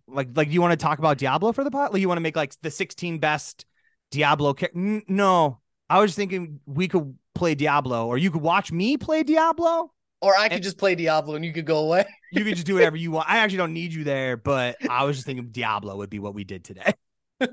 [0.07, 1.91] like like you want to talk about Diablo for the pot?
[1.93, 3.65] Like you want to make like the 16 best
[4.11, 5.59] Diablo ca- N- no.
[5.89, 9.91] I was thinking we could play Diablo or you could watch me play Diablo.
[10.21, 12.05] or I could just play Diablo and you could go away.
[12.31, 13.29] You could just do whatever you want.
[13.29, 16.33] I actually don't need you there, but I was just thinking Diablo would be what
[16.33, 16.91] we did today.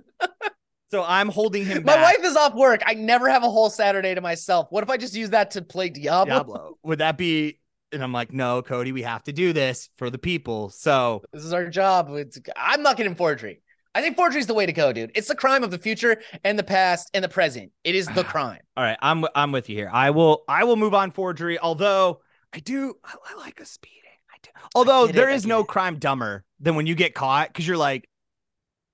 [0.91, 2.17] so I'm holding him My back.
[2.17, 2.83] wife is off work.
[2.85, 4.67] I never have a whole Saturday to myself.
[4.71, 6.35] What if I just use that to play Diablo?
[6.35, 6.79] Diablo.
[6.83, 7.59] Would that be
[7.93, 11.45] and I'm like, "No, Cody, we have to do this for the people." So, This
[11.45, 12.09] is our job.
[12.13, 13.63] It's, I'm not getting forgery.
[13.95, 15.11] I think forgery is the way to go, dude.
[15.15, 17.73] It's the crime of the future and the past and the present.
[17.85, 18.61] It is the crime.
[18.77, 19.91] all right, I'm I'm with you here.
[19.93, 22.21] I will I will move on forgery, although
[22.53, 23.99] I do I, I like a speeding.
[24.31, 24.51] I do.
[24.75, 25.67] Although it, there I is no it.
[25.69, 28.09] crime dumber than when you get caught because you're like,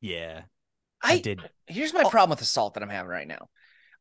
[0.00, 0.42] yeah,
[1.02, 1.40] I, I did.
[1.66, 2.10] here's my Oh.
[2.10, 3.48] problem with assault that I'm having right now.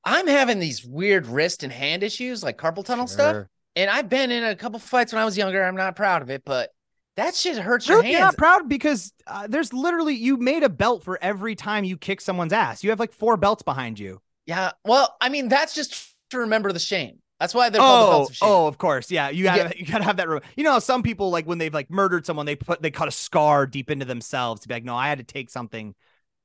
[0.04, 3.46] I'm having these weird wrist and hand issues, like carpal tunnel stuff.
[3.78, 5.64] And I've been in a couple fights when I was younger.
[5.64, 6.72] I'm not proud of it, but
[7.16, 8.34] that shit hurts your Really, you're hands.
[8.34, 12.20] not proud because uh, there's literally you made a belt for every time you kick
[12.22, 12.84] someone's ass.
[12.84, 14.20] You have like four belts behind you.
[14.48, 14.72] yeah.
[14.84, 17.20] Well, I mean, that's just to remember the shame.
[17.40, 18.50] That's why they're called the Oh, belts of shame.
[18.50, 19.30] oh, of course, yeah.
[19.30, 20.28] You gotta, you gotta have that.
[20.56, 23.12] You know, some people like when they've like murdered someone, they put they cut a
[23.12, 25.94] scar deep into themselves to be like, no, I had to take something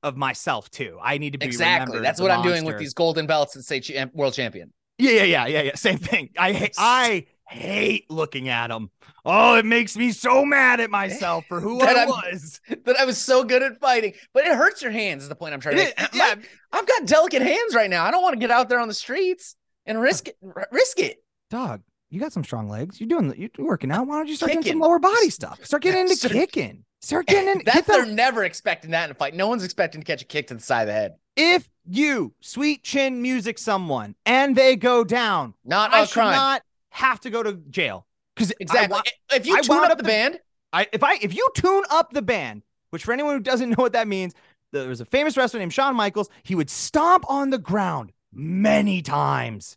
[0.03, 0.99] of myself too.
[1.03, 2.01] I need to be exactly.
[2.01, 4.73] That's what I'm doing with these golden belts that say champ- world champion.
[4.99, 5.75] Yeah, yeah, yeah, yeah, yeah.
[5.75, 6.31] Same thing.
[6.39, 8.91] I hate, I hate looking at them.
[9.25, 12.61] Oh, it makes me so mad at myself for who I I'm- was.
[12.85, 15.23] That I was so good at fighting, but it hurts your hands.
[15.23, 15.95] Is the point I'm trying to make.
[16.15, 18.05] yeah, My- I've got delicate hands right now.
[18.05, 20.37] I don't want to get out there on the streets and risk it.
[20.45, 21.19] r- Risk it.
[21.51, 23.01] dog, you got some strong legs.
[23.01, 24.07] You're doing, you're working out.
[24.07, 25.65] Why don't you start doing some lower body stuff?
[25.65, 26.85] Start getting into Start- kicking.
[27.03, 27.63] Start getting in.
[27.67, 29.35] That's get they're never expecting that in a fight.
[29.35, 31.17] No one's expecting to catch a kick to the side of the head.
[31.37, 36.33] if you sweet chin music someone and they go down, Not I should crime.
[36.33, 38.07] not have to go to jail.
[38.37, 39.01] Because exactly.
[39.35, 40.41] if you I tune up up the the- band,
[40.73, 43.77] I if I if you tune up the band, which for anyone who doesn't know
[43.83, 44.33] what that means,
[44.71, 46.31] there was a famous wrestler named Shawn Michaels.
[46.45, 49.77] He would stomp on the ground many times,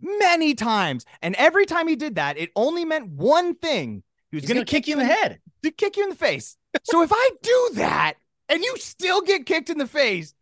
[0.00, 4.44] many times, and every time he did that, it only meant one thing: he was
[4.44, 5.40] going gonna kick you in the head.
[5.62, 6.56] To kick you in the face.
[6.84, 8.14] So if I do that
[8.48, 10.34] and you still get kicked in the face,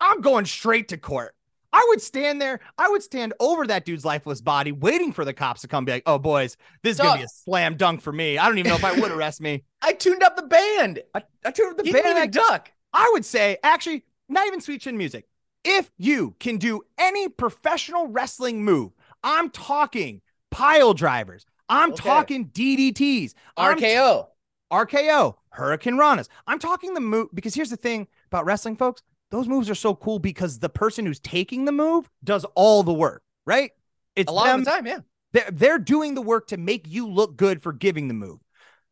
[0.00, 1.34] I'm going straight to court.
[1.72, 2.60] I would stand there.
[2.78, 5.84] I would stand over that dude's lifeless body, waiting for the cops to come.
[5.84, 8.38] Be like, "Oh, boys, this is gonna be a slam dunk for me.
[8.38, 11.00] I don't even know if I would arrest me." I tuned up the band.
[11.14, 12.04] I, I tuned up the He band.
[12.04, 12.72] didn't even duck.
[12.94, 15.26] I, would say, actually, not even sweet chin music.
[15.62, 21.44] If you can do any professional wrestling move, I'm talking pile drivers.
[21.68, 22.02] I'm Okay.
[22.08, 23.34] talking DDTs.
[23.58, 24.28] I'm RKO.
[24.70, 26.28] RKO, Hurricane Ranas.
[26.46, 29.02] I'm talking the move because here's the thing about wrestling, folks.
[29.30, 32.92] Those moves are so cool because the person who's taking the move does all the
[32.92, 33.70] work, right?
[34.16, 34.98] It's A lot them, of the time, yeah.
[35.32, 38.40] they're, they're doing the work to make you look good for giving the move.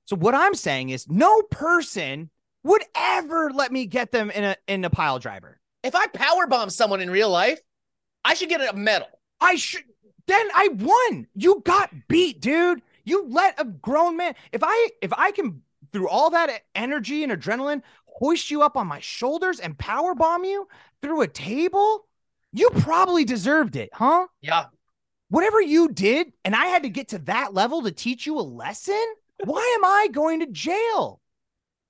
[0.05, 2.31] So what I'm saying is no person
[2.63, 5.59] would ever let me get them in a in a pile driver.
[5.83, 7.61] If I power bomb someone in real life,
[8.25, 9.09] I should get a medal.
[9.41, 9.85] I should
[10.27, 11.27] then I won.
[11.35, 12.83] You got beat, dude.
[13.05, 14.35] You let a grown man.
[14.53, 18.87] If I if I can through all that energy and adrenaline hoist you up on
[18.87, 20.67] my shoulders and power bomb you
[21.03, 22.07] through a table,
[22.53, 24.27] you probably deserved it, huh?
[24.41, 24.67] Yeah.
[25.29, 28.43] Whatever you did, and I had to get to that level to teach you a
[28.43, 29.05] lesson.
[29.45, 31.21] Why am I going to jail?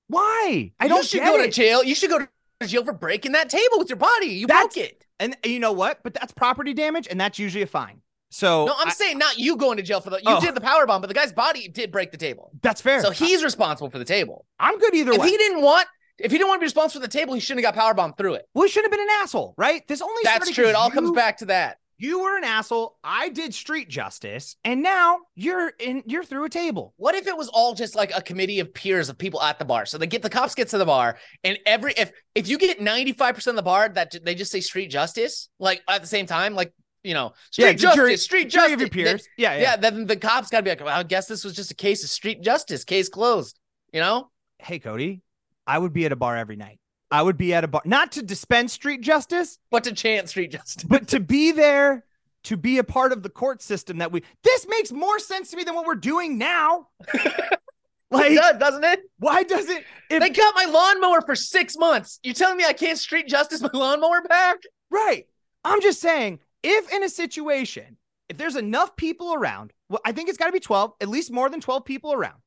[0.09, 0.72] Why?
[0.80, 1.85] I don't you should go to jail.
[1.85, 4.26] You should go to jail for breaking that table with your body.
[4.26, 5.02] You That's- broke it.
[5.18, 6.02] And you know what?
[6.02, 8.02] But that's property damage, and that's usually a fine.
[8.31, 10.17] So No, I'm I- saying not you going to jail for the.
[10.17, 10.41] You Oh.
[10.41, 12.51] did the power bomb, but the guy's body did break the table.
[12.62, 13.01] that's fair.
[13.03, 14.45] So he's responsible for the table.
[14.59, 15.31] I'm good either If way.
[15.31, 15.87] he didn't want,
[16.19, 17.95] if he didn't want to be responsible for the table, he shouldn't have got power
[17.95, 18.47] bombed through it.
[18.55, 19.87] Well, he shouldn't have been an asshole, right?
[19.87, 20.67] This only That's true.
[20.67, 21.79] It all comes back to that.
[21.99, 22.99] You were an asshole.
[23.03, 26.03] I did street justice, and now you're in.
[26.05, 26.93] You're through a table.
[26.99, 29.65] What if it was all just like a committee of peers of people at the
[29.65, 29.87] bar?
[29.87, 32.81] So they get the cops get to the bar, and every if if you get
[32.81, 36.55] 95% of the bar that they just say street justice, like at the same time,
[36.55, 36.71] like
[37.07, 38.73] you know, street the justice, jury- street Jury justice.
[38.75, 39.29] of your peers.
[39.37, 39.77] Yeah, Yeah, yeah.
[39.77, 42.03] then the cops got to be like, well, I guess this was just a case
[42.05, 43.59] of street justice, case closed.
[43.92, 45.23] You know, Hey, Cody,
[45.66, 46.81] I would be at a bar every night.
[47.11, 50.51] I would be at a bar, not to dispense street justice, but to chant street
[50.51, 50.83] justice.
[50.83, 52.05] but to be there,
[52.45, 54.23] to be a part of the court system that we.
[54.42, 56.88] This makes more sense to me than what we're doing now.
[57.14, 59.01] it does, doesn't it?
[59.19, 59.85] why does it?
[60.11, 62.19] If, They got my lawnmower for six months.
[62.23, 64.59] You telling me I can't street justice my lawnmower back?
[64.90, 65.27] Right.
[65.64, 67.96] I'm just saying, if in a situation,
[68.29, 71.31] if there's enough people around, well, I think it's got to be 12, at least
[71.33, 72.40] more than 12 people around.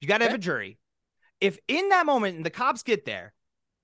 [0.00, 0.78] You got to have a jury.
[1.40, 3.34] If in that moment and the cops get there,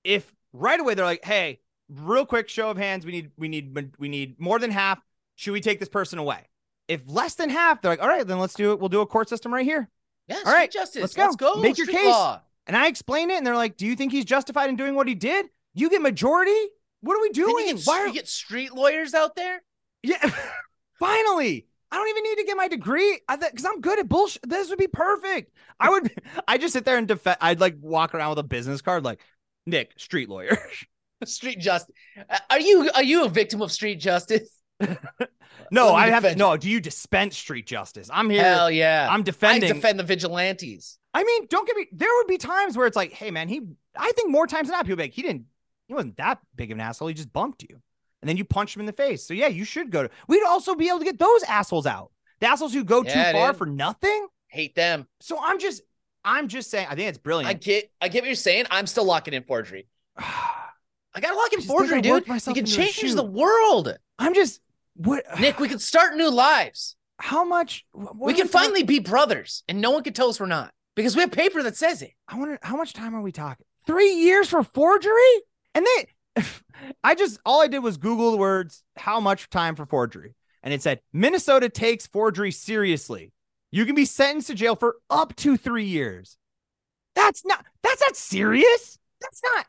[0.05, 3.95] if right away they're like, "Hey, real quick show of hands, we need we need
[3.99, 4.99] we need more than half.
[5.37, 6.49] Should we take this person away?"
[6.89, 8.81] If less than half, they're like, "All right, then let's do it.
[8.81, 9.89] We'll do a court system right here."
[10.29, 11.03] Yeah, All right, justice.
[11.03, 11.57] let's Let's go.
[11.57, 11.61] go.
[11.61, 12.07] Make your case.
[12.07, 12.41] law.
[12.67, 15.07] And I explain it, and they're like, "Do you think he's justified in doing what
[15.09, 15.47] he did?
[15.75, 16.57] You get majority?
[17.01, 17.67] What are we Then doing?
[17.69, 19.63] you get, Why are you get street lawyers out there?
[20.03, 20.31] Yeah,
[20.99, 21.67] finally.
[21.91, 24.49] I don't even need to get my degree because I'm good at bullshit.
[24.49, 25.55] This would be perfect.
[25.79, 26.11] I would.
[26.49, 27.37] I just sit there and defend.
[27.41, 29.21] I'd like walk around with a business card, like
[29.67, 30.59] Nick, street lawyer.
[31.25, 31.95] Street justice.
[32.51, 34.49] Are you are you a victim of street justice?
[35.71, 36.57] no, I have no.
[36.57, 38.11] Do you dispense street justice?
[38.13, 38.43] I'm here.
[38.43, 39.07] Hell yeah.
[39.09, 39.73] I'm I defending.
[39.73, 40.99] defend the vigilantes.
[41.15, 41.87] I mean, don't get me.
[41.93, 43.61] There would be times where it's like, hey man, he.
[43.97, 45.45] I think more times than not, people be like, he didn't.
[45.87, 47.07] He wasn't that big of an asshole.
[47.07, 47.81] He just bumped you,
[48.23, 49.27] and then you punch them in the face.
[49.27, 50.11] So yeah, you should go to.
[50.29, 52.11] We'd also be able to get those assholes out.
[52.41, 53.59] The assholes who go Yeah, too far dude.
[53.59, 54.27] for nothing.
[54.49, 55.07] Hate them.
[55.21, 55.83] So I'm just,
[56.25, 56.87] I'm just saying.
[56.89, 57.49] I think it's brilliant.
[57.51, 58.67] I get I get what you're saying.
[58.71, 59.87] I'm still locking in forgery.
[61.15, 62.27] I gotta lock in Just think I forgery, dude.
[62.27, 63.97] You can change the world.
[64.19, 64.61] I'm just
[64.95, 66.97] what Nick, we can start new lives.
[67.19, 67.85] How much?
[67.93, 70.73] We can talking- finally be brothers, and no one can tell us we're not.
[70.95, 72.13] Because we have paper that says it.
[72.29, 73.65] I wonder how much time are we talking?
[73.87, 75.13] Three years for forgery?
[75.75, 76.07] And they,
[77.05, 80.73] I just all I did was Google the words "how much time for forgery," and
[80.73, 83.33] it said Minnesota takes forgery seriously.
[83.71, 86.37] You can be sentenced to jail for up to three years.
[87.15, 87.65] That's not.
[87.83, 88.99] That's not serious.
[89.21, 89.67] That's not.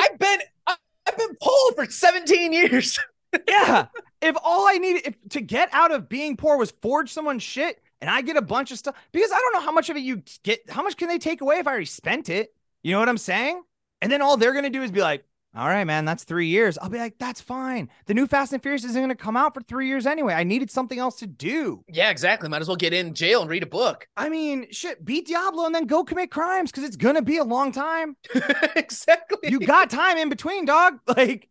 [0.00, 2.98] I've been I've been poor for 17 years.
[3.48, 3.86] Yeah.
[4.20, 7.80] if all I needed if, to get out of being poor was forge someone's shit,
[8.00, 10.00] and I get a bunch of stuff because I don't know how much of it
[10.00, 10.68] you get.
[10.68, 12.52] How much can they take away if I already spent it?
[12.82, 13.62] You know what I'm saying?
[14.02, 15.22] And then all they're gonna do is be like,
[15.54, 18.62] "All right, man, that's three years." I'll be like, "That's fine." The new Fast and
[18.62, 20.34] Furious isn't gonna come out for three years anyway.
[20.34, 21.84] I needed something else to do.
[21.88, 22.48] yeah, exactly.
[22.48, 24.06] Might as well get in jail and read a book.
[24.16, 27.44] I mean, shit, beat Diablo and then go commit crimes because it's gonna be a
[27.44, 28.16] long time.
[28.76, 29.50] exactly.
[29.50, 30.98] You got time in between, dog.
[31.06, 31.48] Like,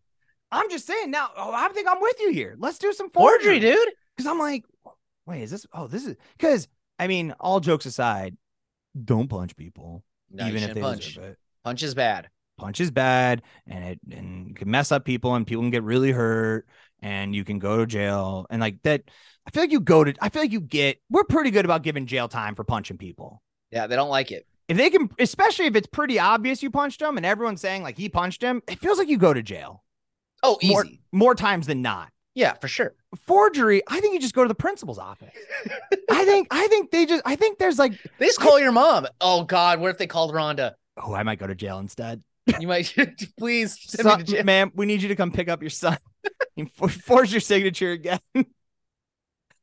[0.52, 1.30] I'm just saying now.
[1.38, 2.56] Oh, I think I'm with you here.
[2.58, 3.90] Let's do some forgery, dude.
[4.16, 4.66] Because I'm like,
[5.26, 5.66] wait, is this?
[5.74, 8.36] Oh, this is because I mean, all jokes aside,
[9.06, 11.08] don't punch people, No, even if they punch.
[11.16, 11.38] deserve it.
[11.64, 12.30] Punch is bad.
[12.60, 16.12] Punch is bad, and it and can mess up people, and people can get really
[16.12, 16.68] hurt,
[17.02, 19.04] and you can go to jail, and like that.
[19.48, 20.14] I feel like you go to.
[20.22, 21.02] I feel like you get.
[21.10, 23.42] We're pretty good about giving jail time for punching people.
[23.72, 24.46] Yeah, they don't like it.
[24.68, 27.98] If they can, especially if it's pretty obvious you punched him, and everyone's saying like
[27.98, 29.84] he punched him, it feels like you go to jail
[30.44, 30.74] Oh, easy.
[30.74, 32.10] more more times than not.
[32.36, 32.94] Yeah, for sure.
[33.26, 35.34] Forgery, I think you just go to the principal's office.
[36.12, 39.08] I think I think they just I think there's like They just call your mom.
[39.20, 40.74] Oh God, what if they called Rhonda?
[41.02, 42.22] oh I might go to jail instead.
[42.60, 42.94] You might
[43.38, 45.98] please Son, ma'am, we need you to come pick up your son.
[46.58, 48.20] and for- forge your signature again.
[48.34, 48.46] this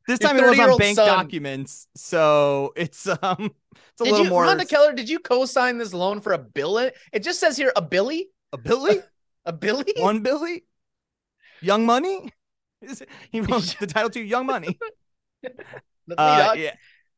[0.08, 1.06] Your time it was on bank son.
[1.06, 3.50] documents, so it's um
[3.92, 4.92] it's a Did little you, more Rhonda Keller?
[4.92, 6.78] Did you co-sign this loan for a bill?
[6.78, 9.00] It just says here a Billy, a Billy,
[9.44, 9.92] a Billy.
[9.98, 10.64] one Billy,
[11.60, 12.32] Young Money.
[12.82, 14.78] Is it, he wrote the title to Young Money.
[16.16, 16.74] Uh, yeah,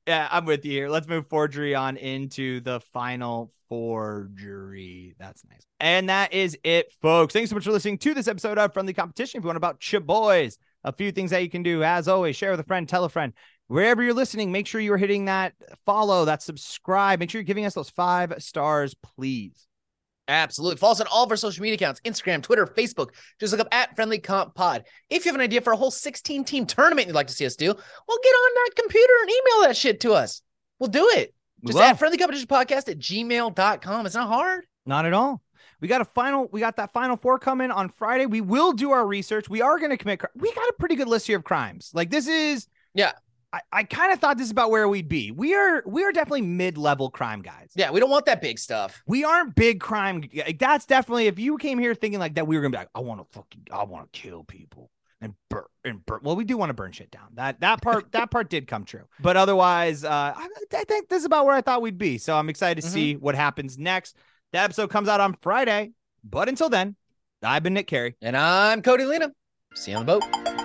[0.08, 0.88] yeah, I'm with you here.
[0.88, 5.14] Let's move forgery on into the final forgery.
[5.18, 5.60] That's nice.
[5.80, 7.34] And that is it, folks.
[7.34, 9.36] Thanks so much for listening to this episode of Friendly Competition.
[9.36, 11.84] If you want about Chip Boys, a few things that you can do.
[11.84, 13.34] As always, share with a friend, tell a friend.
[13.66, 15.52] Wherever you're listening, make sure you're hitting that
[15.84, 17.20] follow, that subscribe.
[17.20, 19.67] Make sure you're giving us those five stars, please.
[20.28, 20.76] Absolutely.
[20.76, 23.08] Follow us on all of our social media accounts Instagram, Twitter, Facebook.
[23.40, 24.84] Just look up at Friendly Comp Pod.
[25.08, 27.46] If you have an idea for a whole 16 team tournament you'd like to see
[27.46, 30.42] us do, well, get on that computer and email that shit to us.
[30.78, 31.34] We'll do it.
[31.66, 34.06] Just at Friendly Competition Podcast at gmail.com.
[34.06, 34.64] It's not hard.
[34.86, 35.42] Not at all.
[35.80, 36.48] We got a final.
[36.50, 38.26] We got that final four coming on Friday.
[38.26, 39.48] We will do our research.
[39.48, 40.20] We are going to commit.
[40.34, 41.90] We got a pretty good list here of crimes.
[41.94, 42.66] Like this is.
[42.94, 43.12] Yeah.
[43.52, 45.30] I, I kind of thought this is about where we'd be.
[45.30, 45.82] We are.
[45.86, 47.70] We are definitely mid-level crime guys.
[47.74, 49.02] Yeah, we don't want that big stuff.
[49.06, 50.22] We aren't big crime.
[50.34, 51.28] Like that's definitely.
[51.28, 53.26] If you came here thinking like that, we were gonna be like, I want to
[53.38, 53.68] fucking.
[53.72, 54.90] I want to kill people
[55.22, 56.20] and burn and burn.
[56.22, 57.28] Well, we do want to burn shit down.
[57.34, 59.04] That that part that part did come true.
[59.20, 62.18] But otherwise, uh, I, I think this is about where I thought we'd be.
[62.18, 62.92] So I'm excited to Mhm.
[62.92, 64.16] see what happens next.
[64.52, 65.92] That episode comes out on Friday.
[66.22, 66.96] But until then,
[67.42, 68.14] I've been Nick Carey.
[68.20, 69.32] And I'm Cody Lena.
[69.74, 70.57] See you on the boat.